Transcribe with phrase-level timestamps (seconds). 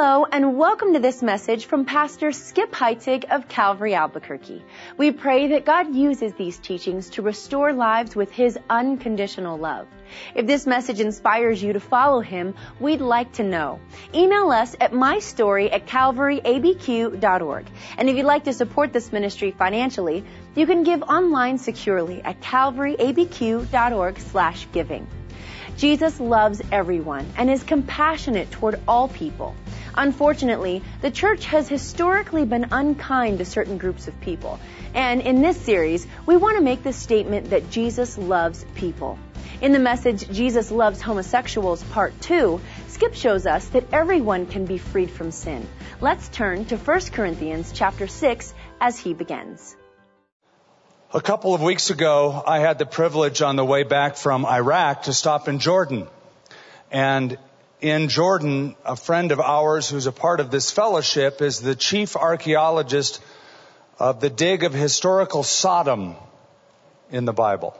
[0.00, 4.62] Hello, and welcome to this message from Pastor Skip Heitzig of Calvary Albuquerque.
[4.96, 9.88] We pray that God uses these teachings to restore lives with His unconditional love.
[10.36, 13.80] If this message inspires you to follow Him, we'd like to know.
[14.14, 17.66] Email us at mystory at calvaryabq.org.
[17.98, 20.24] And if you'd like to support this ministry financially,
[20.54, 25.08] you can give online securely at calvaryabq.org slash giving.
[25.78, 29.54] Jesus loves everyone and is compassionate toward all people.
[29.94, 34.58] Unfortunately, the church has historically been unkind to certain groups of people.
[34.92, 39.20] And in this series, we want to make the statement that Jesus loves people.
[39.60, 44.78] In the message, Jesus Loves Homosexuals, Part 2, Skip shows us that everyone can be
[44.78, 45.64] freed from sin.
[46.00, 49.76] Let's turn to 1 Corinthians chapter 6 as he begins.
[51.14, 55.04] A couple of weeks ago, I had the privilege on the way back from Iraq
[55.04, 56.06] to stop in Jordan.
[56.90, 57.38] And
[57.80, 62.14] in Jordan, a friend of ours who's a part of this fellowship is the chief
[62.14, 63.22] archaeologist
[63.98, 66.14] of the dig of historical Sodom
[67.10, 67.74] in the Bible.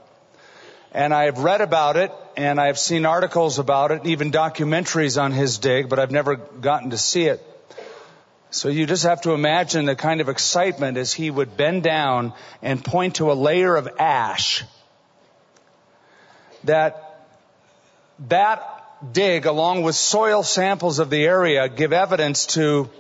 [0.93, 5.23] And I have read about it and I have seen articles about it, even documentaries
[5.23, 7.45] on his dig, but I've never gotten to see it.
[8.51, 12.33] So you just have to imagine the kind of excitement as he would bend down
[12.63, 14.65] and point to a layer of ash
[16.65, 17.05] that
[18.29, 22.91] that dig along with soil samples of the area give evidence to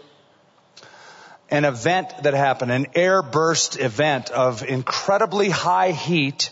[1.50, 6.50] an event that happened, an air burst event of incredibly high heat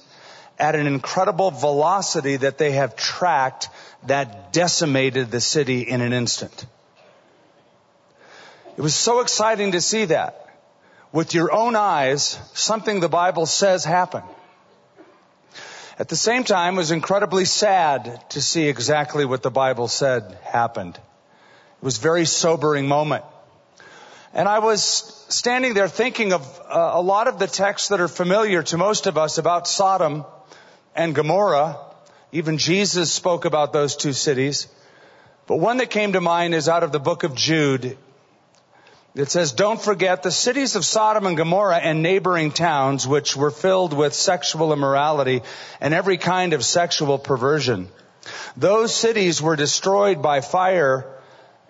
[0.58, 3.68] at an incredible velocity that they have tracked
[4.04, 6.66] that decimated the city in an instant.
[8.76, 10.42] It was so exciting to see that.
[11.10, 14.26] With your own eyes, something the Bible says happened.
[15.98, 20.38] At the same time, it was incredibly sad to see exactly what the Bible said
[20.42, 20.94] happened.
[20.94, 23.24] It was a very sobering moment.
[24.34, 24.82] And I was
[25.30, 29.06] standing there thinking of uh, a lot of the texts that are familiar to most
[29.06, 30.26] of us about Sodom
[30.94, 31.78] and Gomorrah.
[32.30, 34.68] Even Jesus spoke about those two cities.
[35.46, 37.96] But one that came to mind is out of the book of Jude.
[39.16, 43.50] It says, don't forget the cities of Sodom and Gomorrah and neighboring towns which were
[43.50, 45.42] filled with sexual immorality
[45.80, 47.88] and every kind of sexual perversion.
[48.58, 51.06] Those cities were destroyed by fire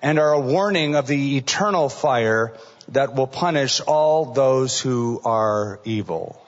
[0.03, 2.53] and are a warning of the eternal fire
[2.89, 6.43] that will punish all those who are evil.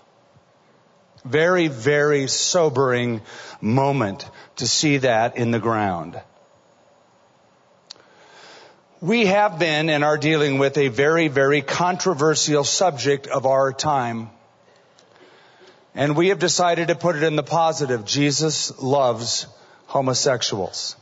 [1.25, 3.21] Very, very sobering
[3.61, 6.21] moment to see that in the ground.
[9.01, 14.31] We have been and are dealing with a very, very controversial subject of our time.
[15.95, 18.05] And we have decided to put it in the positive.
[18.05, 19.47] Jesus loves
[19.87, 20.97] homosexuals.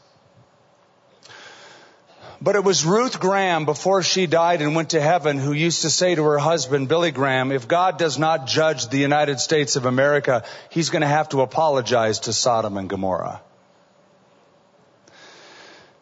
[2.38, 5.90] But it was Ruth Graham before she died and went to heaven who used to
[5.90, 9.86] say to her husband, Billy Graham, if God does not judge the United States of
[9.86, 13.40] America, he's going to have to apologize to Sodom and Gomorrah.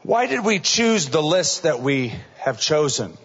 [0.04, 3.16] Why did we choose the list that we have chosen?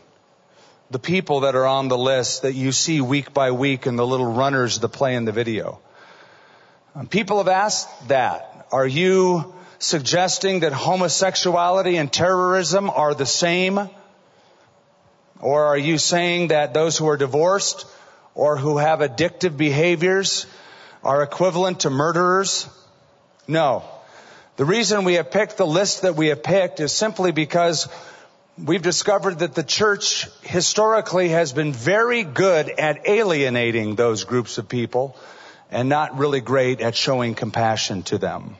[0.91, 4.07] The people that are on the list that you see week by week and the
[4.07, 5.81] little runners that play in the video.
[6.95, 8.65] Um, people have asked that.
[8.71, 13.89] Are you suggesting that homosexuality and terrorism are the same?
[15.41, 17.87] Or are you saying that those who are divorced
[18.35, 20.45] or who have addictive behaviors
[21.03, 22.69] are equivalent to murderers?
[23.49, 23.83] No.
[24.59, 27.87] The reason we have picked the list that we have picked is simply because
[28.57, 34.67] we've discovered that the church historically has been very good at alienating those groups of
[34.67, 35.15] people
[35.71, 38.57] and not really great at showing compassion to them.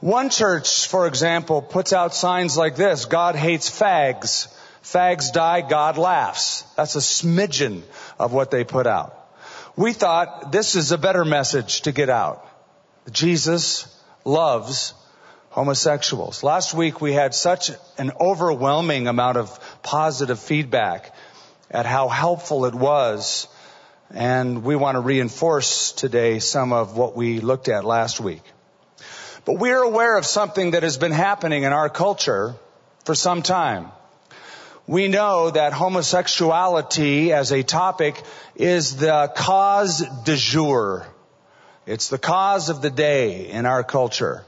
[0.00, 4.48] One church, for example, puts out signs like this, God hates fags.
[4.82, 6.62] Fags die, God laughs.
[6.76, 7.82] That's a smidgen
[8.18, 9.14] of what they put out.
[9.76, 12.48] We thought this is a better message to get out.
[13.10, 13.86] Jesus
[14.24, 14.94] loves
[15.50, 16.42] homosexuals.
[16.42, 21.14] Last week we had such an overwhelming amount of positive feedback
[21.70, 23.48] at how helpful it was.
[24.14, 28.42] And we want to reinforce today some of what we looked at last week.
[29.44, 32.54] But we're aware of something that has been happening in our culture
[33.04, 33.88] for some time.
[34.86, 38.20] We know that homosexuality as a topic
[38.56, 41.06] is the cause du jour
[41.86, 44.44] it's the cause of the day in our culture.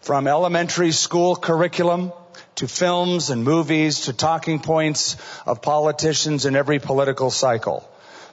[0.00, 2.12] From elementary school curriculum
[2.56, 5.16] to films and movies to talking points
[5.46, 7.88] of politicians in every political cycle.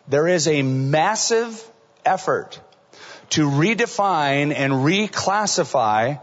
[0.08, 1.62] There is a massive
[2.06, 2.60] effort
[3.32, 6.22] to redefine and reclassify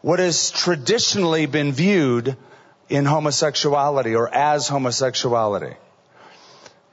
[0.00, 2.36] what has traditionally been viewed
[2.88, 5.74] in homosexuality or as homosexuality.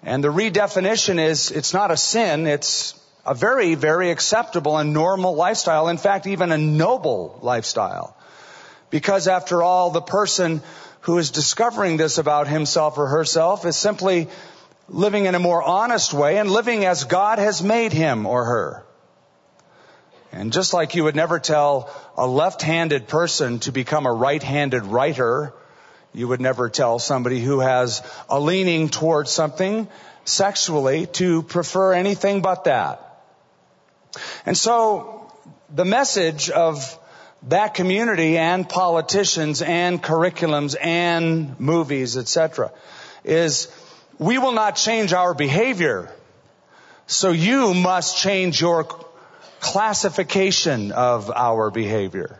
[0.04, 5.36] And the redefinition is it's not a sin, it's a very, very acceptable and normal
[5.36, 5.88] lifestyle.
[5.88, 8.16] In fact, even a noble lifestyle.
[8.89, 10.62] Because after all, the person
[11.01, 14.27] who is discovering this about himself or herself is simply
[14.88, 18.86] living in a more honest way and living as God has made him or her.
[20.31, 25.54] And just like you would never tell a left-handed person to become a right-handed writer,
[26.13, 29.88] you would never tell somebody who has a leaning towards something
[30.25, 33.05] sexually to prefer anything but that.
[34.46, 35.32] And so
[35.70, 37.00] the message of
[37.44, 42.72] that community and politicians and curriculums and movies, etc.,
[43.24, 43.68] is
[44.18, 46.12] we will not change our behavior.
[47.08, 48.88] So you must change your
[49.60, 52.40] classification of our behavior.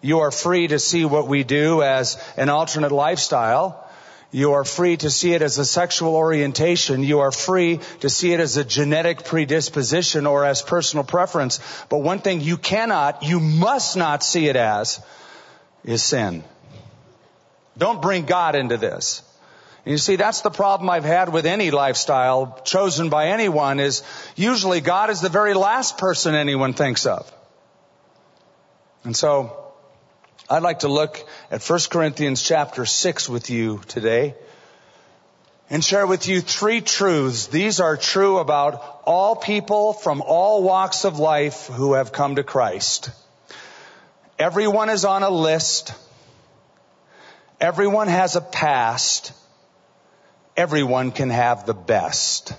[0.00, 3.89] You are free to see what we do as an alternate lifestyle.
[4.32, 7.02] You are free to see it as a sexual orientation.
[7.02, 11.58] You are free to see it as a genetic predisposition or as personal preference.
[11.88, 15.00] But one thing you cannot, you must not see it as
[15.84, 16.44] is sin.
[17.76, 19.22] Don't bring God into this.
[19.84, 24.02] You see, that's the problem I've had with any lifestyle chosen by anyone is
[24.36, 27.30] usually God is the very last person anyone thinks of.
[29.02, 29.59] And so,
[30.52, 34.34] I'd like to look at 1 Corinthians chapter 6 with you today
[35.70, 37.46] and share with you three truths.
[37.46, 42.42] These are true about all people from all walks of life who have come to
[42.42, 43.10] Christ.
[44.40, 45.94] Everyone is on a list.
[47.60, 49.32] Everyone has a past.
[50.56, 52.52] Everyone can have the best.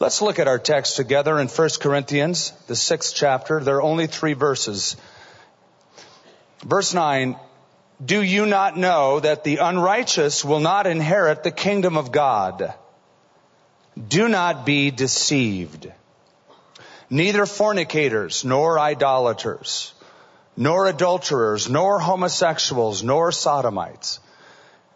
[0.00, 3.60] Let's look at our text together in 1 Corinthians, the sixth chapter.
[3.60, 4.96] There are only three verses.
[6.66, 7.36] Verse 9,
[8.04, 12.74] do you not know that the unrighteous will not inherit the kingdom of God?
[14.08, 15.90] Do not be deceived.
[17.08, 19.94] Neither fornicators, nor idolaters,
[20.56, 24.18] nor adulterers, nor homosexuals, nor sodomites.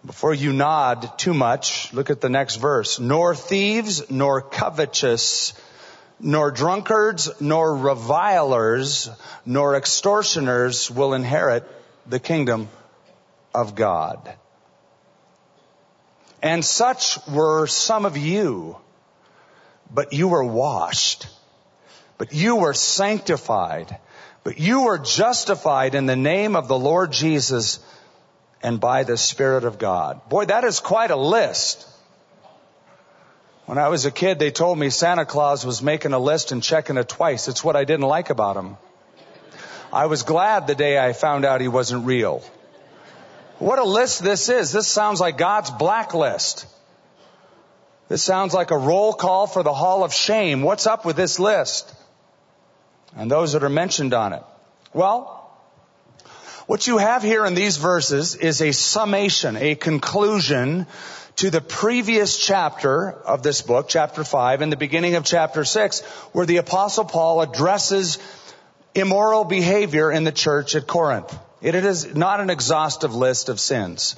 [0.04, 2.98] Before you nod too much, look at the next verse.
[2.98, 5.52] Nor thieves, nor covetous,
[6.20, 9.10] nor drunkards, nor revilers,
[9.46, 11.66] nor extortioners will inherit
[12.06, 12.68] the kingdom
[13.54, 14.32] of God.
[16.42, 18.76] And such were some of you,
[19.92, 21.26] but you were washed,
[22.18, 23.96] but you were sanctified,
[24.44, 27.78] but you were justified in the name of the Lord Jesus
[28.62, 30.28] and by the Spirit of God.
[30.28, 31.86] Boy, that is quite a list.
[33.70, 36.60] When I was a kid, they told me Santa Claus was making a list and
[36.60, 37.46] checking it twice.
[37.46, 38.76] It's what I didn't like about him.
[39.92, 42.42] I was glad the day I found out he wasn't real.
[43.60, 44.72] What a list this is.
[44.72, 46.66] This sounds like God's blacklist.
[48.08, 50.62] This sounds like a roll call for the Hall of Shame.
[50.62, 51.94] What's up with this list?
[53.14, 54.42] And those that are mentioned on it.
[54.92, 55.48] Well,
[56.66, 60.88] what you have here in these verses is a summation, a conclusion
[61.36, 66.00] to the previous chapter of this book, chapter 5, and the beginning of chapter 6,
[66.32, 68.18] where the apostle Paul addresses
[68.94, 71.36] immoral behavior in the church at Corinth.
[71.62, 74.16] It is not an exhaustive list of sins,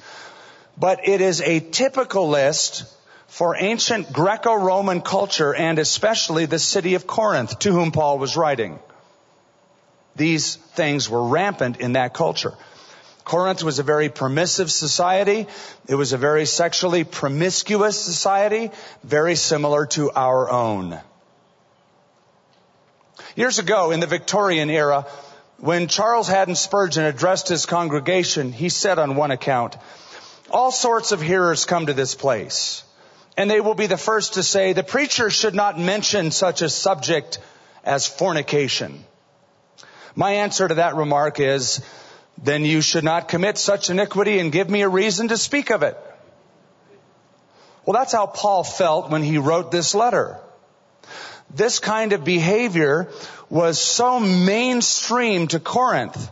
[0.77, 2.85] but it is a typical list
[3.27, 8.79] for ancient Greco-Roman culture and especially the city of Corinth to whom Paul was writing.
[10.15, 12.53] These things were rampant in that culture.
[13.23, 15.47] Corinth was a very permissive society.
[15.87, 18.71] It was a very sexually promiscuous society,
[19.03, 20.99] very similar to our own.
[23.35, 25.07] Years ago, in the Victorian era,
[25.57, 29.77] when Charles Haddon Spurgeon addressed his congregation, he said on one account,
[30.51, 32.83] all sorts of hearers come to this place,
[33.37, 36.69] and they will be the first to say, the preacher should not mention such a
[36.69, 37.39] subject
[37.83, 39.03] as fornication.
[40.15, 41.81] My answer to that remark is,
[42.41, 45.83] then you should not commit such iniquity and give me a reason to speak of
[45.83, 45.97] it.
[47.85, 50.39] Well, that's how Paul felt when he wrote this letter.
[51.53, 53.09] This kind of behavior
[53.49, 56.31] was so mainstream to Corinth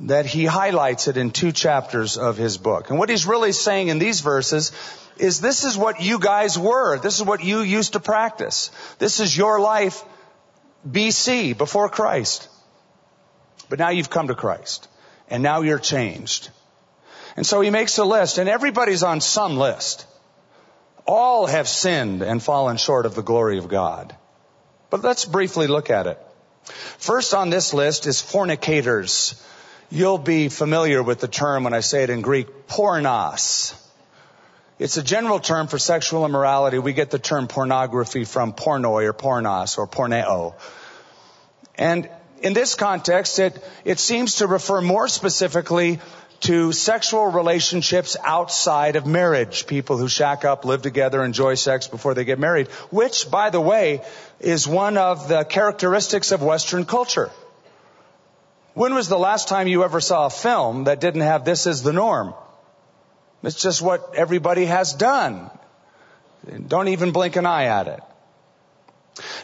[0.00, 2.90] that he highlights it in two chapters of his book.
[2.90, 4.72] And what he's really saying in these verses
[5.16, 6.98] is this is what you guys were.
[6.98, 8.70] This is what you used to practice.
[8.98, 10.02] This is your life
[10.88, 12.48] BC, before Christ.
[13.72, 14.86] But now you've come to Christ.
[15.30, 16.50] And now you're changed.
[17.38, 20.04] And so he makes a list, and everybody's on some list.
[21.06, 24.14] All have sinned and fallen short of the glory of God.
[24.90, 26.18] But let's briefly look at it.
[26.98, 29.42] First on this list is fornicators.
[29.90, 33.74] You'll be familiar with the term when I say it in Greek, pornos.
[34.78, 36.78] It's a general term for sexual immorality.
[36.78, 40.56] We get the term pornography from pornoi or pornos or porneo.
[41.74, 42.10] And
[42.42, 46.00] in this context, it, it seems to refer more specifically
[46.40, 49.66] to sexual relationships outside of marriage.
[49.68, 53.60] People who shack up, live together, enjoy sex before they get married, which, by the
[53.60, 54.02] way,
[54.40, 57.30] is one of the characteristics of Western culture.
[58.74, 61.82] When was the last time you ever saw a film that didn't have this as
[61.82, 62.34] the norm?
[63.44, 65.50] It's just what everybody has done.
[66.66, 68.00] Don't even blink an eye at it.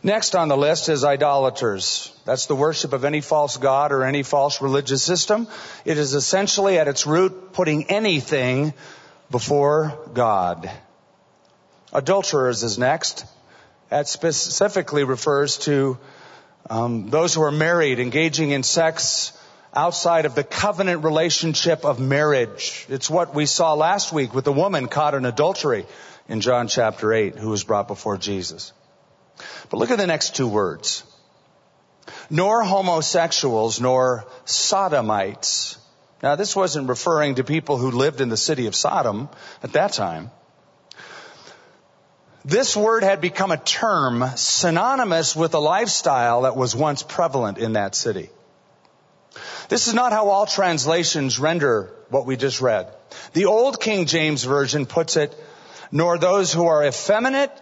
[0.02, 2.12] Next on the list is idolaters.
[2.24, 5.46] That's the worship of any false god or any false religious system.
[5.84, 8.72] It is essentially at its root putting anything
[9.30, 10.70] before God.
[11.92, 13.26] Adulterers is next.
[13.90, 15.98] That specifically refers to
[16.68, 19.32] um, those who are married engaging in sex
[19.74, 22.86] outside of the covenant relationship of marriage.
[22.88, 25.86] It's what we saw last week with the woman caught in adultery
[26.28, 28.72] in John chapter 8 who was brought before Jesus.
[29.70, 31.04] But look at the next two words.
[32.30, 35.78] Nor homosexuals, nor sodomites.
[36.22, 39.28] Now this wasn't referring to people who lived in the city of Sodom
[39.62, 40.30] at that time.
[42.44, 47.74] This word had become a term synonymous with a lifestyle that was once prevalent in
[47.74, 48.30] that city.
[49.68, 52.88] This is not how all translations render what we just read.
[53.34, 55.36] The old King James Version puts it,
[55.92, 57.52] nor those who are effeminate,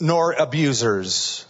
[0.00, 1.46] nor abusers.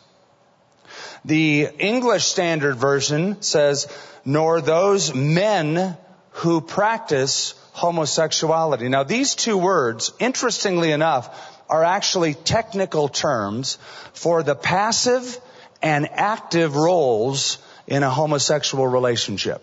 [1.25, 3.89] The English Standard Version says,
[4.25, 5.97] nor those men
[6.31, 8.89] who practice homosexuality.
[8.89, 13.79] Now these two words, interestingly enough, are actually technical terms
[14.13, 15.41] for the passive
[15.83, 19.63] and active roles in a homosexual relationship.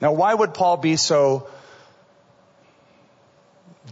[0.00, 1.48] Now why would Paul be so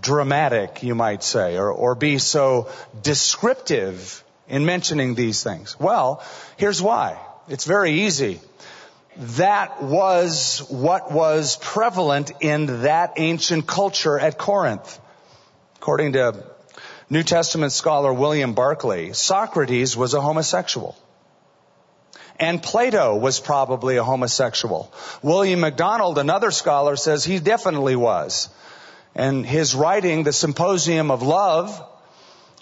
[0.01, 2.69] dramatic, you might say, or, or be so
[3.03, 5.79] descriptive in mentioning these things?
[5.79, 6.23] Well,
[6.57, 7.19] here's why.
[7.49, 8.41] It's very easy.
[9.17, 15.01] That was what was prevalent in that ancient culture at Corinth.
[15.77, 16.45] According to
[17.09, 20.97] New Testament scholar William Barclay, Socrates was a homosexual.
[22.39, 24.93] And Plato was probably a homosexual.
[25.23, 28.51] William MacDonald, another scholar, says he definitely was.
[29.17, 31.83] And his writing, The Symposium of Love,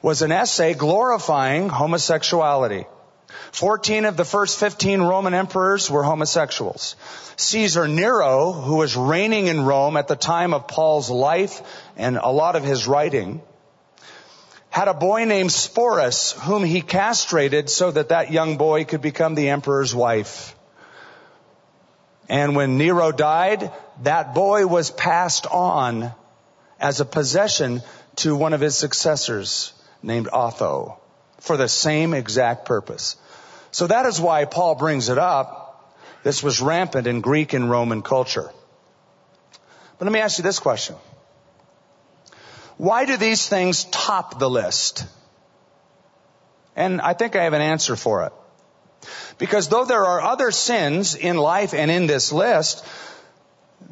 [0.03, 2.87] was an essay glorifying homosexuality.
[3.51, 6.95] 14 of the first 15 Roman emperors were homosexuals.
[7.37, 11.61] Caesar Nero, who was reigning in Rome at the time of Paul's life
[11.97, 13.43] and a lot of his writing,
[14.71, 19.35] had a boy named Sporus whom he castrated so that that young boy could become
[19.35, 20.55] the emperor's wife.
[22.29, 26.13] And when Nero died, that boy was passed on
[26.85, 27.83] as a possession
[28.15, 29.73] to one of his successors
[30.03, 31.01] named Otho
[31.41, 33.17] for the same exact purpose.
[33.71, 35.97] So that is why Paul brings it up.
[36.25, 38.51] This was rampant in Greek and Roman culture.
[39.97, 40.97] But let me ask you this question.
[42.77, 45.07] Why do these things top the list?
[46.77, 48.33] And I think I have an answer for it.
[49.39, 52.85] Because though there are other sins in life and in this list,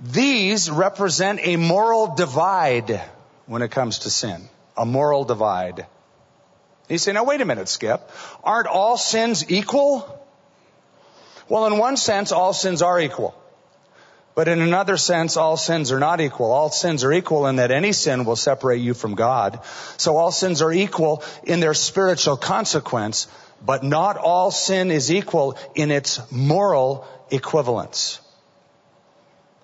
[0.02, 3.00] these represent a moral divide
[3.46, 4.48] when it comes to sin.
[4.76, 5.86] A moral divide.
[6.88, 8.10] You say, now wait a minute, Skip.
[8.42, 10.18] Aren't all sins equal?
[11.48, 13.34] Well, in one sense, all sins are equal.
[14.34, 16.50] But in another sense, all sins are not equal.
[16.50, 19.60] All sins are equal in that any sin will separate you from God.
[19.98, 23.28] So all sins are equal in their spiritual consequence,
[23.64, 28.21] but not all sin is equal in its moral equivalence.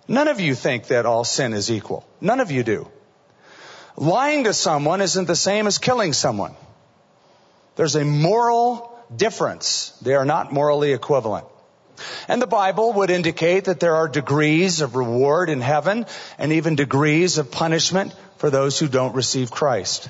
[0.09, 2.07] None of you think that all sin is equal.
[2.21, 2.89] None of you do.
[3.97, 6.55] Lying to someone isn't the same as killing someone.
[7.77, 9.91] There's a moral difference.
[10.03, 11.47] They are not morally equivalent.
[12.27, 16.07] And the Bible would indicate that there are degrees of reward in heaven
[16.39, 20.09] and even degrees of punishment for those who don't receive Christ.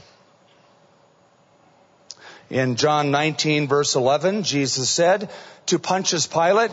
[2.51, 5.31] In John 19 verse 11, Jesus said
[5.67, 6.71] to Pontius Pilate,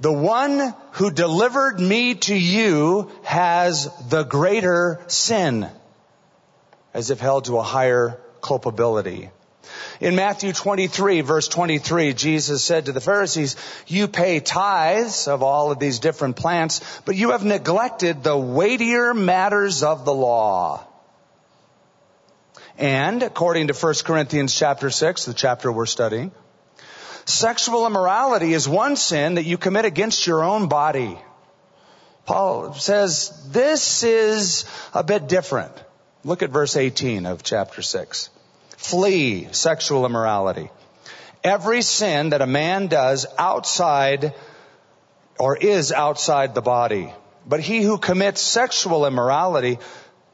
[0.00, 5.68] the one who delivered me to you has the greater sin,
[6.92, 9.30] as if held to a higher culpability.
[10.00, 15.72] In Matthew 23 verse 23, Jesus said to the Pharisees, you pay tithes of all
[15.72, 20.86] of these different plants, but you have neglected the weightier matters of the law.
[22.78, 26.30] And according to 1 Corinthians chapter 6, the chapter we're studying,
[27.26, 31.18] Sexual immorality is one sin that you commit against your own body.
[32.24, 34.64] Paul says this is
[34.94, 35.72] a bit different.
[36.22, 38.30] Look at verse 18 of chapter 6.
[38.76, 40.70] Flee sexual immorality.
[41.42, 44.32] Every sin that a man does outside
[45.38, 47.12] or is outside the body.
[47.44, 49.78] But he who commits sexual immorality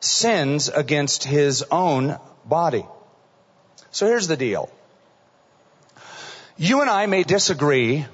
[0.01, 2.85] sins against his own body.
[3.91, 4.71] So here's the deal.
[6.57, 8.05] You and I may disagree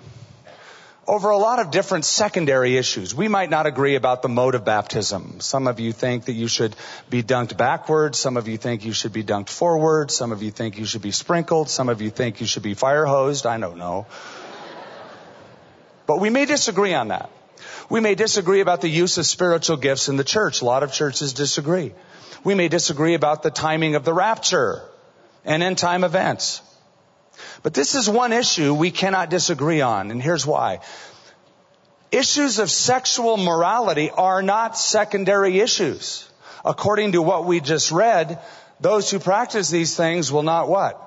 [1.09, 3.14] over a lot of different secondary issues.
[3.14, 5.40] We might not agree about the mode of baptism.
[5.40, 6.76] Some of you think that you should
[7.11, 8.18] be dunked backwards.
[8.18, 10.11] Some of you think you should be dunked forward.
[10.11, 11.68] Some of you think you should be sprinkled.
[11.68, 13.47] Some of you think you should be fire hosed.
[13.47, 14.07] I don't know.
[16.07, 17.30] But we may disagree on that.
[17.90, 20.62] We may disagree about the use of spiritual gifts in the church.
[20.62, 21.92] A lot of churches disagree.
[22.45, 24.83] We may disagree about the timing of the rapture
[25.45, 26.61] and end time events.
[27.62, 30.80] But this is one issue we cannot disagree on, and here's why.
[32.11, 36.28] Issues of sexual morality are not secondary issues.
[36.64, 38.38] According to what we just read,
[38.80, 41.04] those who practice these things will not what?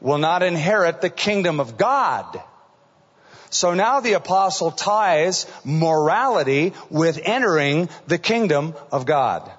[0.00, 2.42] Will not inherit the kingdom of God.
[3.50, 9.50] So now the apostle ties morality with entering the kingdom of God.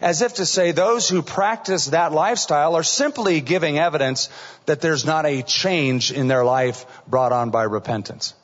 [0.00, 4.28] As if to say those who practice that lifestyle are simply giving evidence
[4.66, 8.34] that there's not a change in their life brought on by repentance.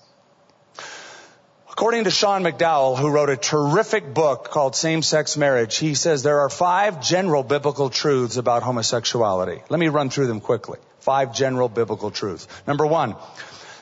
[1.76, 6.22] According to Sean McDowell, who wrote a terrific book called Same Sex Marriage, he says
[6.22, 9.60] there are five general biblical truths about homosexuality.
[9.68, 10.78] Let me run through them quickly.
[11.00, 12.48] Five general biblical truths.
[12.66, 13.14] Number one,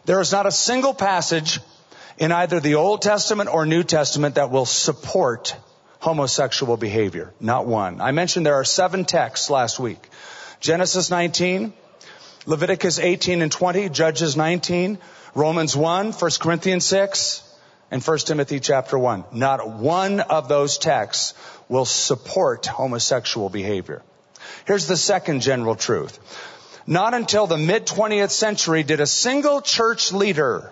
[0.07, 1.61] there is not a single passage
[2.19, 5.55] in either the Old Testament or New Testament that will support
[6.05, 7.33] homosexual behavior.
[7.41, 8.03] Not one.
[8.03, 10.11] I mentioned there are seven texts last week.
[10.61, 11.73] Genesis 19,
[12.45, 14.99] Leviticus 18 and 20, Judges 19,
[15.35, 17.43] Romans 1, 1 Corinthians 6,
[17.91, 19.25] and 1 Timothy chapter 1.
[19.33, 21.33] Not one of those texts
[21.71, 24.03] will support homosexual behavior.
[24.67, 26.19] Here's the second general truth.
[26.87, 30.71] Not until the mid 20th century did a single church leader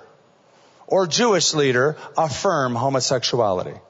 [0.86, 3.80] or Jewish leader affirm homosexuality.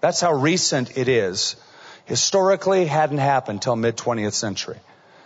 [0.00, 1.56] That's how recent it is.
[2.04, 4.78] Historically, hadn't happened till mid 20th century.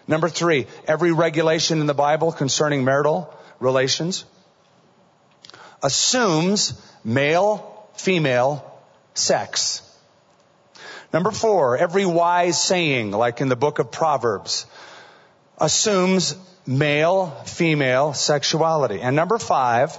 [0.09, 4.25] Number three, every regulation in the Bible concerning marital relations
[5.83, 8.65] assumes male, female
[9.15, 9.83] sex.
[11.13, 14.67] Number four, every wise saying, like in the book of Proverbs,
[15.59, 16.35] assumes
[16.67, 19.01] male, female sexuality.
[19.01, 19.99] And number five,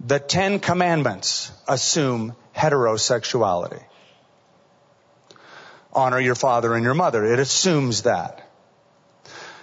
[0.00, 3.82] the Ten Commandments assume heterosexuality.
[5.92, 7.24] Honor your father and your mother.
[7.24, 8.46] It assumes that.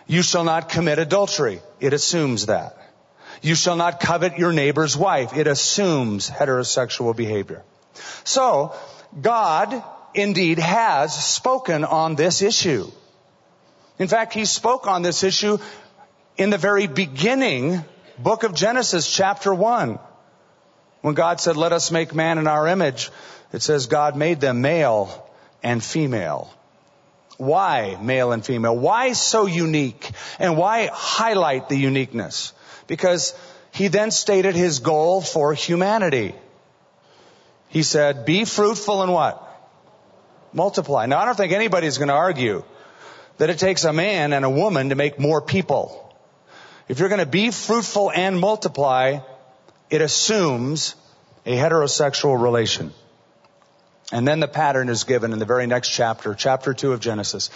[0.08, 1.62] You shall not commit adultery.
[1.80, 2.78] It assumes that.
[3.42, 5.38] You shall not covet your neighbor's wife.
[5.38, 7.64] It assumes heterosexual behavior.
[8.24, 8.74] So,
[9.22, 9.84] God
[10.14, 12.90] indeed has spoken on this issue.
[14.00, 15.58] In fact, He spoke on this issue
[16.36, 17.84] in the very beginning
[18.18, 20.00] book of Genesis chapter 1.
[21.08, 23.12] When God said, let us make man in our image,
[23.54, 25.26] it says God made them male
[25.64, 26.54] and female.
[27.38, 28.76] Why male and female?
[28.76, 30.12] Why so unique?
[30.38, 32.52] And why highlight the uniqueness?
[32.88, 33.34] Because
[33.72, 36.36] he then stated his goal for humanity.
[37.70, 39.42] He said, be fruitful and what?
[40.52, 41.06] Multiply.
[41.06, 42.66] Now I don't think anybody's going to argue
[43.38, 46.14] that it takes a man and a woman to make more people.
[46.90, 49.20] If you're going to be fruitful and multiply,
[49.90, 50.96] it assumes
[51.46, 52.94] a heterosexual relation.
[54.12, 57.50] And then the pattern is given in the very next chapter, chapter 2 of Genesis.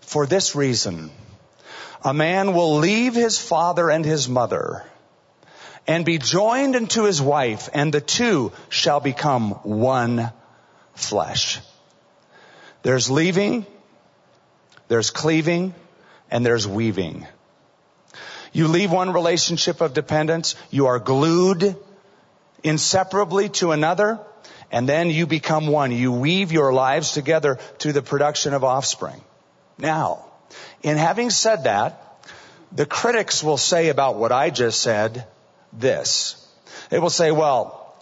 [0.00, 1.10] For this reason,
[2.02, 4.84] a man will leave his father and his mother
[5.86, 10.30] and be joined unto his wife, and the two shall become one
[10.94, 11.60] flesh.
[12.82, 13.66] There's leaving,
[14.88, 15.74] there's cleaving,
[16.30, 17.26] and there's weaving.
[18.58, 21.76] You leave one relationship of dependence, you are glued
[22.64, 24.18] inseparably to another,
[24.72, 25.92] and then you become one.
[25.92, 29.20] You weave your lives together to the production of offspring.
[29.78, 30.24] Now,
[30.82, 32.02] in having said that,
[32.72, 35.24] the critics will say about what I just said
[35.72, 36.44] this.
[36.90, 37.94] They will say, well,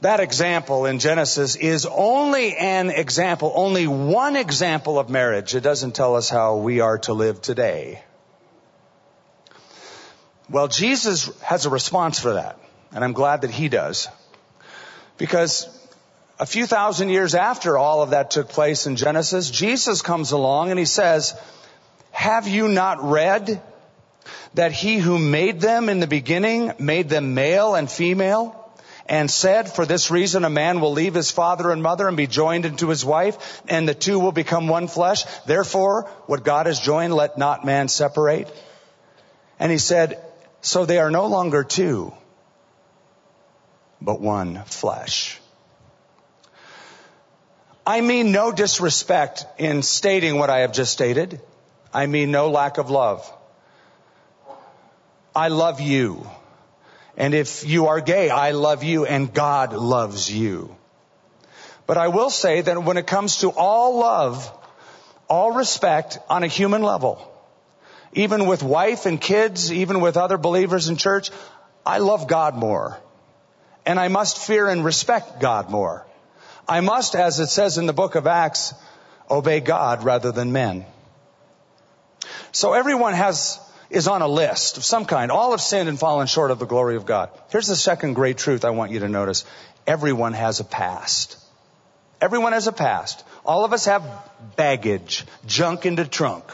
[0.00, 5.54] that example in Genesis is only an example, only one example of marriage.
[5.54, 8.02] It doesn't tell us how we are to live today.
[10.50, 12.58] Well, Jesus has a response for that,
[12.92, 14.08] and I'm glad that he does.
[15.16, 15.68] Because
[16.38, 20.70] a few thousand years after all of that took place in Genesis, Jesus comes along
[20.70, 21.34] and he says,
[22.10, 23.62] have you not read
[24.54, 28.60] that he who made them in the beginning made them male and female?
[29.06, 32.26] and said, for this reason a man will leave his father and mother and be
[32.26, 35.24] joined into his wife, and the two will become one flesh.
[35.44, 38.48] Therefore, what God has joined, let not man separate.
[39.58, 40.24] And he said,
[40.64, 42.14] so they are no longer two,
[44.00, 45.38] but one flesh.
[47.86, 51.38] I mean no disrespect in stating what I have just stated.
[51.92, 53.30] I mean no lack of love.
[55.36, 56.26] I love you.
[57.14, 60.74] And if you are gay, I love you and God loves you.
[61.86, 64.50] But I will say that when it comes to all love,
[65.28, 67.33] all respect on a human level,
[68.14, 71.30] even with wife and kids, even with other believers in church,
[71.84, 72.98] I love God more.
[73.84, 76.06] And I must fear and respect God more.
[76.66, 78.72] I must, as it says in the book of Acts,
[79.30, 80.86] obey God rather than men.
[82.52, 85.30] So everyone has is on a list of some kind.
[85.30, 87.30] All have sinned and fallen short of the glory of God.
[87.50, 89.44] Here's the second great truth I want you to notice.
[89.86, 91.36] Everyone has a past.
[92.20, 93.22] Everyone has a past.
[93.44, 94.04] All of us have
[94.56, 96.44] baggage, junk in the trunk.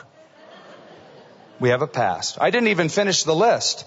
[1.60, 2.38] We have a past.
[2.40, 3.84] I didn't even finish the list.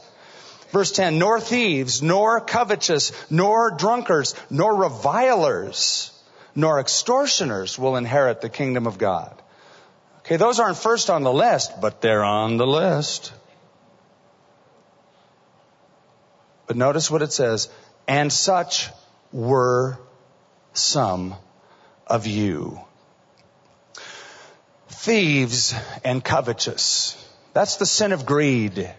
[0.71, 6.12] Verse 10, nor thieves, nor covetous, nor drunkards, nor revilers,
[6.55, 9.39] nor extortioners will inherit the kingdom of God.
[10.19, 13.33] Okay, those aren't first on the list, but they're on the list.
[16.65, 17.69] But notice what it says.
[18.07, 18.89] And such
[19.31, 19.99] were
[20.73, 21.36] some
[22.07, 22.79] of you.
[24.89, 27.22] Thieves and covetous.
[27.53, 28.89] That's the sin of greed.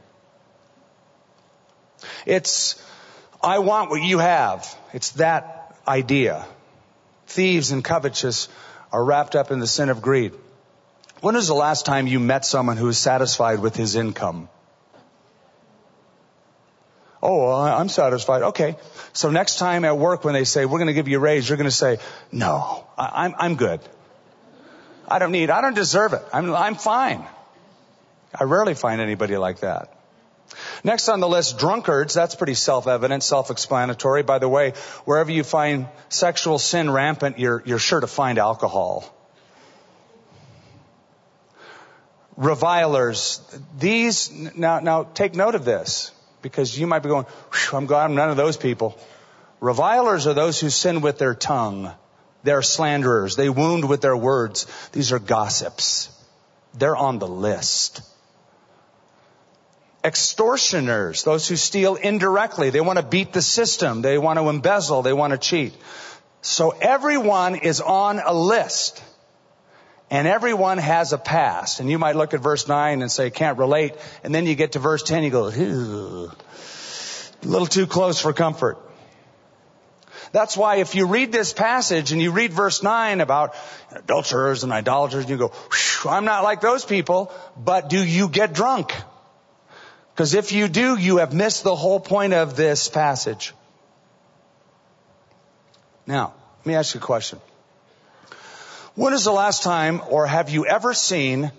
[2.25, 2.83] It's,
[3.43, 4.75] I want what you have.
[4.93, 6.47] It's that idea.
[7.27, 8.49] Thieves and covetous
[8.93, 10.33] are wrapped up in the sin of greed.
[11.21, 14.49] When was the last time you met someone who is satisfied with his income?
[17.23, 18.43] Oh, I'm satisfied.
[18.43, 18.77] Okay.
[19.15, 21.49] So next time at work when they say, we're going to give you a raise,
[21.49, 21.99] you're going to say,
[22.31, 23.81] no, I'm, I'm good.
[25.09, 26.23] I don't need, I don't deserve it.
[26.33, 27.25] I'm, I'm fine.
[28.35, 29.97] I rarely find anybody like that.
[30.83, 32.15] Next on the list, drunkards.
[32.15, 34.23] That's pretty self-evident, self-explanatory.
[34.23, 34.73] By the way,
[35.05, 39.05] wherever you find sexual sin rampant, you're, you're sure to find alcohol.
[42.37, 43.41] Revilers.
[43.79, 46.11] These, now, now take note of this
[46.43, 47.27] because you might be going,
[47.73, 48.99] I'm glad I'm none of those people.
[49.61, 51.91] Revilers are those who sin with their tongue.
[52.43, 53.37] They're slanderers.
[53.37, 54.67] They wound with their words.
[54.93, 56.11] These are gossips.
[56.75, 58.03] They're on the list.
[60.05, 62.69] Extortioners, those who steal indirectly.
[62.71, 64.03] They want to beat the system.
[64.03, 65.03] They want to embezzle.
[65.03, 65.73] They want to cheat.
[66.43, 69.03] So everyone is on a list.
[70.11, 71.81] And everyone has a past.
[71.81, 73.95] And you might look at verse 9 and say, can't relate.
[74.23, 76.31] And then you get to verse 10, you go, a
[77.43, 78.79] little too close for comfort.
[80.33, 83.55] That's why if you read this passage and you read verse 9 about
[83.93, 85.53] adulterers and idolaters, you go,
[86.05, 88.93] I'm not like those people, but do you get drunk?
[90.15, 93.53] Because if you do, you have missed the whole point of this passage.
[96.07, 97.41] Now, let me ask you a question.
[98.95, 101.51] When is the last time, or have you ever seen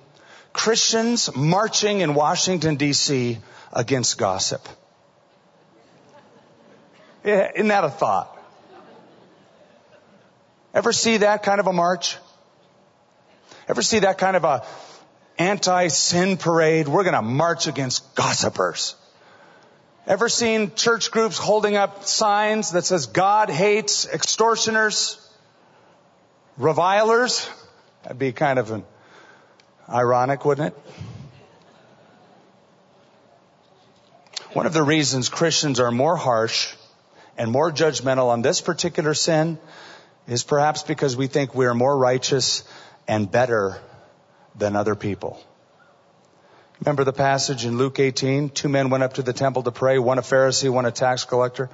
[0.54, 3.40] Christians marching in Washington DC
[3.74, 4.66] against gossip?
[7.26, 8.32] Isn't that a thought?
[10.74, 12.18] Ever see that kind of a march?
[13.68, 14.64] Ever see that kind of a
[15.38, 16.88] anti-sin parade?
[16.88, 18.96] We're going to march against gossipers.
[20.08, 25.20] Ever seen church groups holding up signs that says God hates extortioners?
[26.58, 27.50] revilers.
[28.04, 28.84] That'd be kind of an
[29.90, 30.82] ironic, wouldn't it?
[34.54, 36.74] One of the reasons Christians are more harsh
[37.38, 39.58] and more judgmental on this particular sin
[40.28, 42.64] is perhaps because we think we are more righteous
[43.08, 43.82] and better
[44.58, 45.42] than other people.
[46.82, 48.50] Remember the passage in Luke 18?
[48.50, 51.24] Two men went up to the temple to pray, one a Pharisee, one a tax
[51.24, 51.70] collector.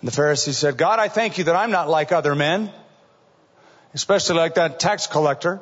[0.00, 2.70] And the Pharisee said, God, I thank you that I'm not like other men
[3.94, 5.60] especially like that tax collector.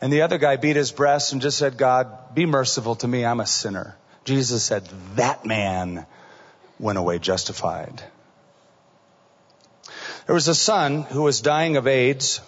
[0.00, 3.24] And the other guy beat his breast and just said, God, be merciful to me.
[3.24, 3.96] I'm a sinner.
[4.24, 6.06] Jesus said, that man
[6.80, 8.02] went away justified.
[10.26, 12.40] There was a son who was dying of AIDS.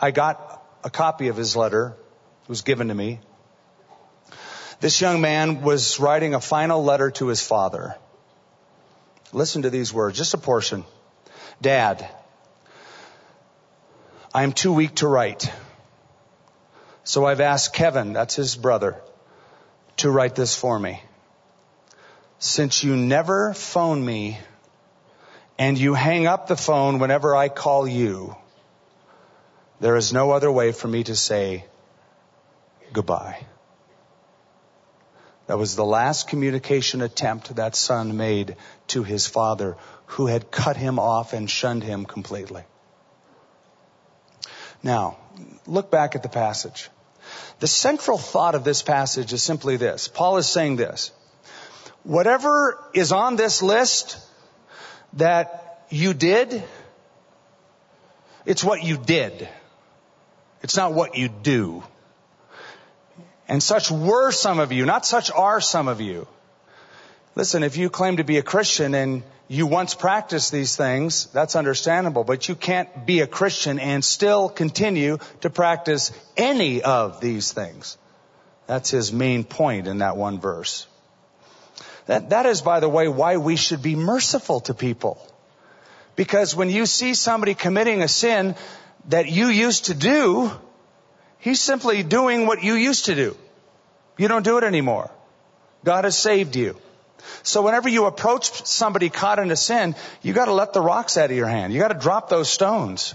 [0.00, 1.96] I got a copy of his letter.
[2.42, 3.20] It was given to me.
[4.80, 7.96] This young man was writing a final letter to his father.
[9.32, 10.84] Listen to these words, just a portion.
[11.60, 12.08] Dad,
[14.34, 15.52] I am too weak to write.
[17.04, 18.96] So I've asked Kevin, that's his brother,
[19.98, 21.02] to write this for me.
[22.40, 24.38] since you never phone me
[25.58, 28.34] and you hang up the phone whenever I call you,
[29.80, 31.64] there is no other way for me to say
[32.92, 33.44] goodbye.
[35.46, 38.56] That was the last communication attempt that son made
[38.88, 42.62] to his father who had cut him off and shunned him completely.
[44.82, 45.16] Now,
[45.66, 46.88] look back at the passage.
[47.58, 50.08] The central thought of this passage is simply this.
[50.08, 51.10] Paul is saying this.
[52.02, 54.18] Whatever is on this list
[55.14, 56.62] that you did,
[58.46, 59.48] it's what you did.
[60.62, 61.82] It's not what you do.
[63.48, 66.28] And such were some of you, not such are some of you.
[67.34, 71.56] Listen, if you claim to be a Christian and you once practiced these things, that's
[71.56, 77.50] understandable, but you can't be a Christian and still continue to practice any of these
[77.50, 77.98] things.
[78.68, 80.86] That's his main point in that one verse.
[82.06, 85.18] That, that is, by the way, why we should be merciful to people.
[86.14, 88.54] Because when you see somebody committing a sin
[89.08, 90.50] that you used to do,
[91.38, 93.36] he's simply doing what you used to do.
[94.18, 95.10] You don't do it anymore.
[95.84, 96.76] God has saved you.
[97.42, 101.30] So whenever you approach somebody caught in a sin, you gotta let the rocks out
[101.30, 101.72] of your hand.
[101.72, 103.14] You gotta drop those stones.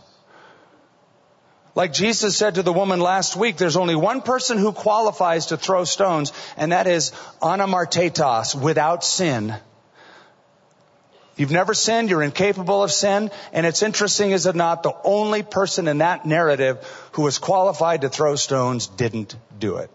[1.76, 5.58] Like Jesus said to the woman last week, there's only one person who qualifies to
[5.58, 9.54] throw stones, and that is anamartetos, without sin.
[11.36, 15.44] You've never sinned, you're incapable of sin, and it's interesting, is it not, the only
[15.44, 16.78] person in that narrative
[17.12, 19.92] who was qualified to throw stones didn't do it.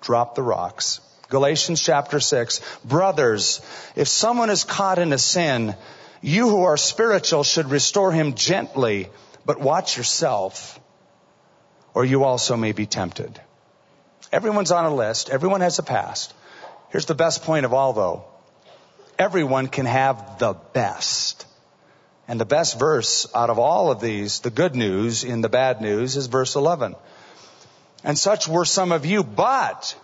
[0.00, 1.00] Drop the rocks.
[1.28, 2.60] Galatians chapter 6.
[2.84, 3.60] Brothers,
[3.96, 5.74] if someone is caught in a sin,
[6.22, 9.08] you who are spiritual should restore him gently,
[9.44, 10.78] but watch yourself,
[11.94, 13.40] or you also may be tempted.
[14.32, 15.30] Everyone's on a list.
[15.30, 16.32] Everyone has a past.
[16.90, 18.24] Here's the best point of all though.
[19.18, 21.46] Everyone can have the best.
[22.28, 25.80] And the best verse out of all of these, the good news in the bad
[25.80, 26.94] news is verse 11.
[28.04, 29.96] And such were some of you, but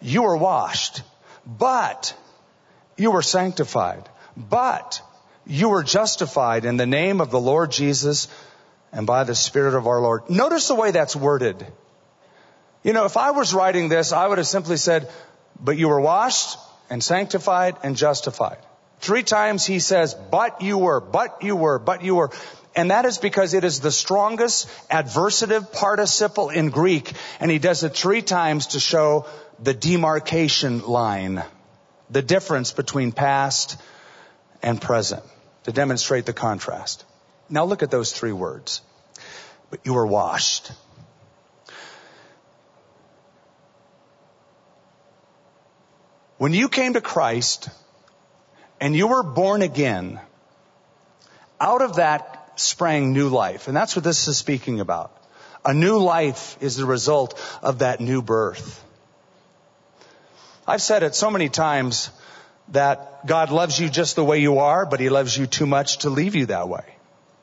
[0.00, 1.02] you were washed,
[1.46, 2.16] but
[2.96, 5.00] you were sanctified, but
[5.46, 8.28] you were justified in the name of the Lord Jesus
[8.92, 10.28] and by the Spirit of our Lord.
[10.30, 11.66] Notice the way that's worded.
[12.82, 15.10] You know, if I was writing this, I would have simply said,
[15.60, 16.56] but you were washed
[16.90, 18.58] and sanctified and justified.
[19.00, 22.30] Three times he says, but you were, but you were, but you were.
[22.74, 27.12] And that is because it is the strongest adversative participle in Greek.
[27.40, 29.26] And he does it three times to show
[29.60, 31.42] the demarcation line,
[32.10, 33.80] the difference between past
[34.62, 35.22] and present,
[35.64, 37.04] to demonstrate the contrast.
[37.48, 38.82] Now look at those three words.
[39.70, 40.72] But you were washed.
[46.38, 47.68] When you came to Christ
[48.80, 50.20] and you were born again,
[51.60, 53.68] out of that sprang new life.
[53.68, 55.14] And that's what this is speaking about.
[55.64, 58.84] A new life is the result of that new birth.
[60.66, 62.10] I've said it so many times
[62.68, 65.98] that God loves you just the way you are, but He loves you too much
[65.98, 66.84] to leave you that way.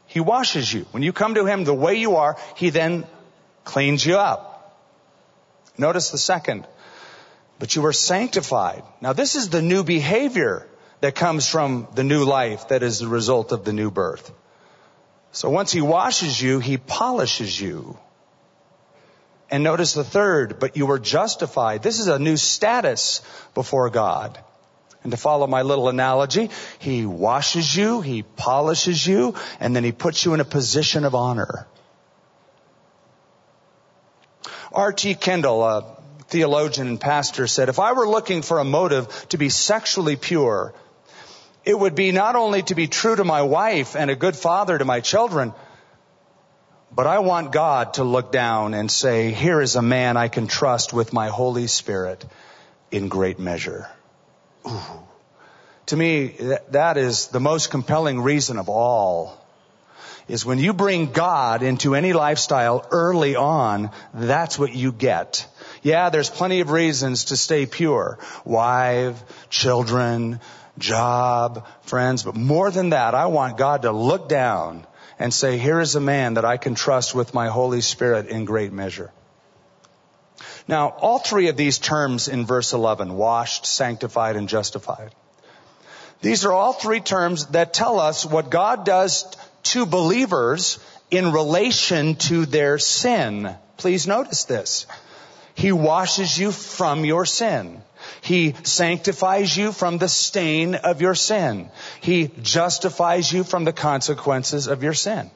[0.08, 0.86] He washes you.
[0.91, 3.05] When you come to Him the way you are, He then
[3.63, 4.79] cleans you up.
[5.77, 6.65] Notice the second.
[7.59, 8.83] But you are sanctified.
[9.01, 10.67] Now this is the new behavior
[11.01, 14.31] that comes from the new life that is the result of the new birth.
[15.31, 17.97] So once He washes you, He polishes you.
[19.49, 21.83] And notice the third, but you were justified.
[21.83, 23.21] This is a new status
[23.53, 24.39] before God.
[25.03, 29.91] And to follow my little analogy, He washes you, He polishes you, and then He
[29.91, 31.67] puts you in a position of honor.
[34.71, 35.15] R.T.
[35.15, 35.94] Kendall, a
[36.27, 40.73] theologian and pastor, said, if I were looking for a motive to be sexually pure,
[41.63, 44.77] it would be not only to be true to my wife and a good father
[44.77, 45.53] to my children,
[46.91, 50.47] but I want God to look down and say, here is a man I can
[50.47, 52.23] trust with my Holy Spirit
[52.91, 53.89] in great measure.
[54.67, 54.79] Ooh.
[55.88, 56.35] To me,
[56.69, 59.44] that is the most compelling reason of all.
[60.27, 65.47] Is when you bring God into any lifestyle early on, that's what you get.
[65.83, 68.17] Yeah, there's plenty of reasons to stay pure.
[68.43, 70.39] Wife, children,
[70.79, 74.88] job, friends, but more than that, I want God to look down
[75.19, 78.45] and say, here is a man that I can trust with my Holy Spirit in
[78.45, 79.11] great measure.
[80.67, 85.13] Now, all three of these terms in verse 11, washed, sanctified, and justified.
[86.21, 89.25] These are all three terms that tell us what God does
[89.65, 90.80] to believers
[91.12, 93.56] in relation to their sin.
[93.78, 94.86] Please notice this.
[95.54, 97.82] He washes you from your sin.
[98.21, 101.69] He sanctifies you from the stain of your sin.
[102.01, 105.32] He justifies you from the consequences of your sin.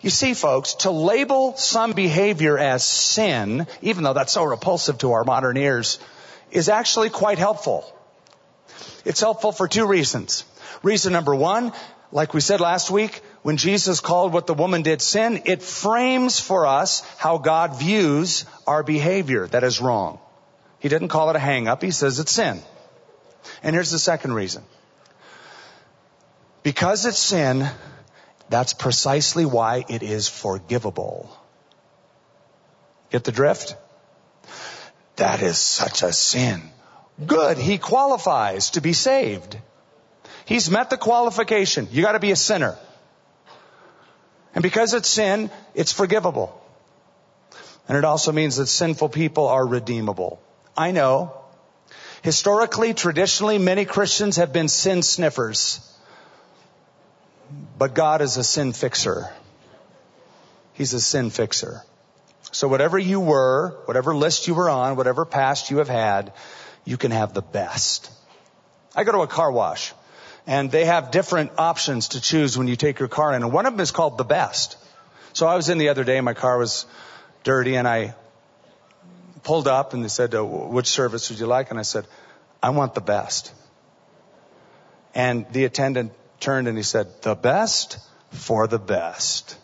[0.00, 5.12] You see, folks, to label some behavior as sin, even though that's so repulsive to
[5.12, 5.98] our modern ears,
[6.50, 7.84] is actually quite helpful.
[9.04, 10.44] It's helpful for two reasons.
[10.82, 11.72] Reason number one,
[12.12, 16.40] like we said last week, when Jesus called what the woman did sin, it frames
[16.40, 20.18] for us how God views our behavior that is wrong.
[20.80, 21.82] He didn't call it a hang up.
[21.82, 22.60] He says it's sin.
[23.62, 24.64] And here's the second reason.
[26.62, 27.68] Because it's sin,
[28.48, 31.30] that's precisely why it is forgivable.
[33.10, 33.76] Get the drift?
[35.16, 36.62] That is such a sin.
[37.24, 37.58] Good.
[37.58, 39.56] He qualifies to be saved.
[40.44, 41.88] He's met the qualification.
[41.90, 42.76] You gotta be a sinner.
[44.58, 46.52] And because it's sin, it's forgivable.
[47.86, 50.42] And it also means that sinful people are redeemable.
[50.76, 51.32] I know.
[52.22, 55.78] Historically, traditionally, many Christians have been sin sniffers.
[57.78, 59.30] But God is a sin fixer.
[60.72, 61.84] He's a sin fixer.
[62.50, 66.32] So whatever you were, whatever list you were on, whatever past you have had,
[66.84, 68.10] you can have the best.
[68.96, 69.92] I go to a car wash
[70.48, 73.66] and they have different options to choose when you take your car in and one
[73.66, 74.78] of them is called the best.
[75.34, 76.86] So I was in the other day, my car was
[77.44, 78.14] dirty and I
[79.42, 81.70] pulled up and they said, uh, which service would you like?
[81.70, 82.06] And I said,
[82.62, 83.52] I want the best.
[85.14, 87.98] And the attendant turned and he said, the best
[88.30, 89.54] for the best.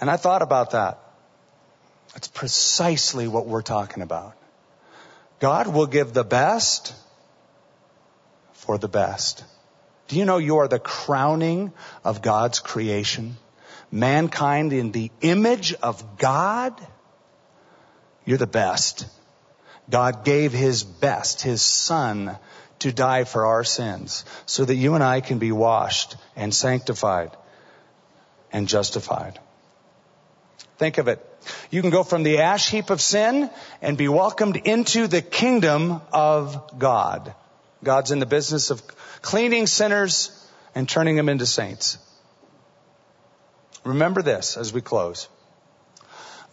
[0.00, 1.00] And I thought about that.
[2.14, 4.36] That's precisely what we're talking about.
[5.40, 6.94] God will give the best
[8.66, 9.44] for the best.
[10.08, 11.72] Do you know you are the crowning
[12.04, 13.36] of God's creation?
[13.90, 16.74] Mankind in the image of God?
[18.24, 19.06] You're the best.
[19.88, 22.36] God gave His best, His Son,
[22.80, 27.30] to die for our sins so that you and I can be washed and sanctified
[28.52, 29.38] and justified.
[30.78, 31.24] Think of it.
[31.70, 33.48] You can go from the ash heap of sin
[33.80, 37.34] and be welcomed into the kingdom of God.
[37.82, 38.82] God's in the business of
[39.22, 40.30] cleaning sinners
[40.74, 41.98] and turning them into saints.
[43.84, 45.28] Remember this as we close.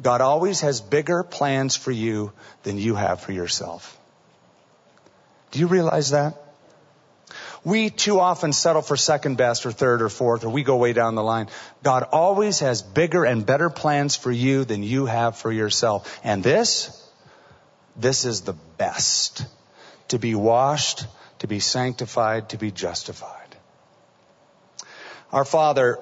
[0.01, 2.31] God always has bigger plans for you
[2.63, 3.97] than you have for yourself.
[5.51, 6.39] Do you realize that?
[7.63, 10.93] We too often settle for second best or third or fourth, or we go way
[10.93, 11.47] down the line.
[11.81, 16.19] God always has bigger and better plans for you than you have for yourself.
[16.23, 17.09] And this,
[17.95, 19.45] this is the best.
[20.09, 21.05] To be washed,
[21.39, 23.55] to be sanctified, to be justified.
[25.31, 25.99] Our Father,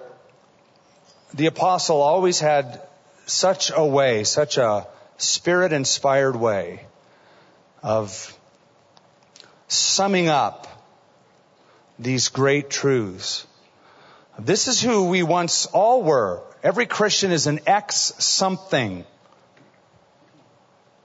[1.33, 2.81] the apostle always had
[3.25, 4.87] such a way, such a
[5.17, 6.85] spirit inspired way
[7.81, 8.37] of
[9.67, 10.67] summing up
[11.97, 13.47] these great truths.
[14.37, 16.41] This is who we once all were.
[16.63, 19.05] Every Christian is an ex something.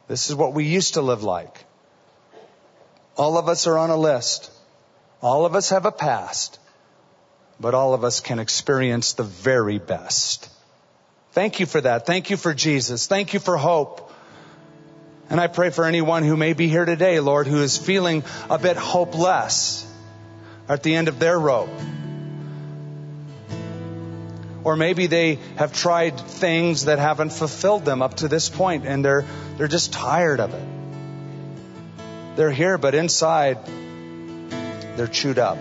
[0.08, 1.65] This is what we used to live like.
[3.16, 4.50] All of us are on a list.
[5.22, 6.58] All of us have a past.
[7.58, 10.50] But all of us can experience the very best.
[11.32, 12.06] Thank you for that.
[12.06, 13.06] Thank you for Jesus.
[13.06, 14.12] Thank you for hope.
[15.28, 18.58] And I pray for anyone who may be here today, Lord, who is feeling a
[18.58, 19.90] bit hopeless
[20.68, 21.70] at the end of their rope.
[24.62, 29.04] Or maybe they have tried things that haven't fulfilled them up to this point and
[29.04, 29.24] they're,
[29.56, 30.75] they're just tired of it.
[32.36, 33.64] They're here, but inside,
[34.96, 35.56] they're chewed up.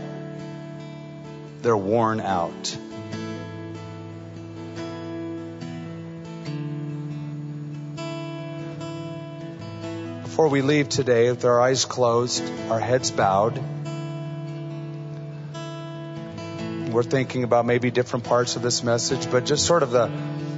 [1.61, 2.77] They're worn out.
[10.23, 13.57] Before we leave today, with our eyes closed, our heads bowed,
[16.91, 20.11] we're thinking about maybe different parts of this message, but just sort of the,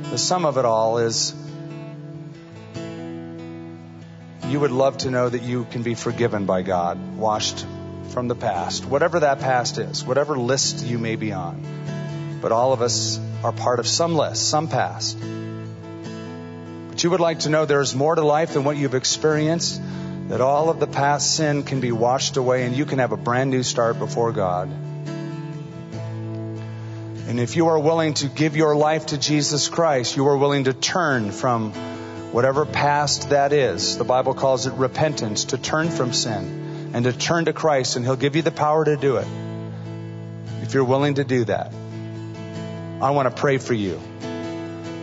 [0.10, 1.36] the sum of it all is
[4.50, 7.66] you would love to know that you can be forgiven by God, washed
[8.10, 12.40] from the past, whatever that past is, whatever list you may be on.
[12.42, 15.18] But all of us are part of some list, some past.
[16.90, 19.82] But you would like to know there's more to life than what you've experienced,
[20.30, 23.18] that all of the past sin can be washed away and you can have a
[23.18, 24.70] brand new start before God.
[27.28, 30.64] And if you are willing to give your life to Jesus Christ, you are willing
[30.64, 31.74] to turn from
[32.38, 33.98] whatever past that is.
[33.98, 38.06] The Bible calls it repentance, to turn from sin and to turn to Christ, and
[38.06, 39.28] He'll give you the power to do it.
[40.62, 41.74] If you're willing to do that,
[43.02, 44.00] I want to pray for you.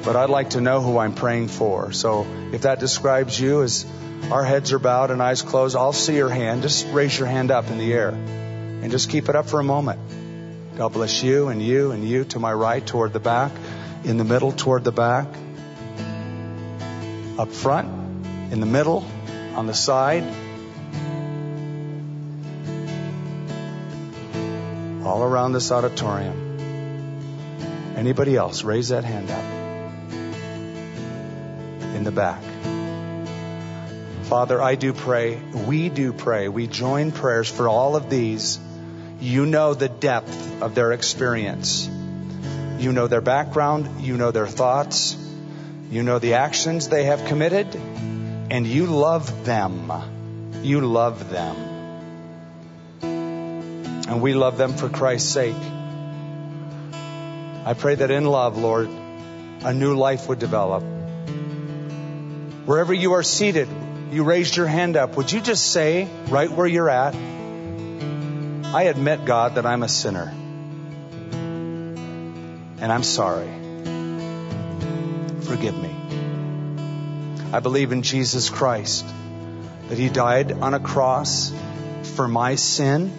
[0.05, 1.91] but I'd like to know who I'm praying for.
[1.91, 3.85] So if that describes you as
[4.31, 6.63] our heads are bowed and eyes closed, I'll see your hand.
[6.63, 9.65] Just raise your hand up in the air and just keep it up for a
[9.65, 9.99] moment.
[10.77, 13.51] God bless you and you and you to my right toward the back,
[14.05, 15.27] in the middle toward the back,
[17.39, 17.89] up front,
[18.53, 19.05] in the middle,
[19.55, 20.23] on the side.
[25.05, 26.45] All around this auditorium.
[27.97, 28.65] Anybody else?
[28.65, 29.45] Raise that hand up.
[31.97, 32.43] In the back.
[34.25, 38.59] Father, I do pray, we do pray, we join prayers for all of these.
[39.21, 41.89] You know the depth of their experience.
[42.79, 45.17] You know their background, you know their thoughts,
[45.91, 47.75] you know the actions they have committed,
[48.51, 49.91] and you love them.
[50.63, 51.57] You love them.
[53.03, 55.57] And we love them for Christ's sake.
[57.67, 60.83] I pray that in love, Lord, a new life would develop.
[62.67, 63.69] Wherever you are seated,
[64.11, 65.17] you raised your hand up.
[65.17, 67.15] Would you just say, right where you're at,
[68.75, 70.33] I admit, God, that I'm a sinner.
[72.81, 73.64] And I'm sorry.
[75.45, 75.95] Forgive me.
[77.53, 79.07] I believe in Jesus Christ,
[79.89, 81.53] that He died on a cross
[82.15, 83.13] for my sin,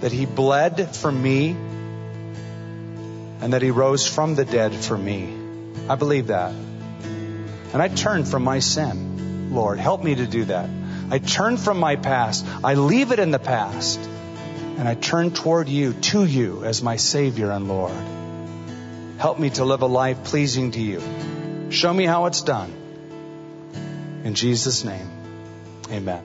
[0.00, 1.50] that He bled for me,
[3.40, 5.34] and that He rose from the dead for me.
[5.88, 6.52] I believe that.
[6.52, 9.52] And I turn from my sin.
[9.52, 10.68] Lord, help me to do that.
[11.10, 12.46] I turn from my past.
[12.62, 13.98] I leave it in the past.
[13.98, 17.92] And I turn toward you, to you, as my Savior and Lord.
[19.24, 21.00] Help me to live a life pleasing to you.
[21.70, 22.70] Show me how it's done.
[24.22, 25.08] In Jesus' name,
[25.90, 26.22] amen.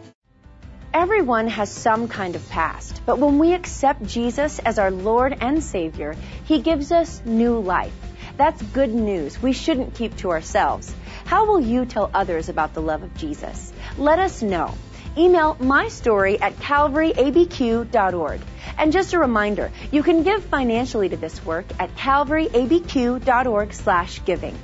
[0.93, 5.64] Everyone has some kind of past, but when we accept Jesus as our Lord and
[5.64, 7.93] Savior, He gives us new life.
[8.36, 10.93] That's good news we shouldn't keep to ourselves.
[11.24, 13.72] How will you tell others about the love of Jesus?
[13.97, 14.74] Let us know.
[15.20, 18.42] Email my story at calvaryabq.org.
[18.78, 24.58] And just a reminder, you can give financially to this work at calvaryabq.org slash giving.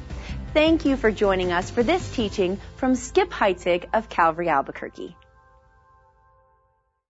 [0.53, 5.13] Thank you for joining us for this teaching from Skip Heitzig of Calvary Albuquerque.